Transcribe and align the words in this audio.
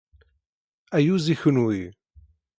Ayyuz 0.97 1.25
i 1.33 1.35
kenwi! 1.41 1.81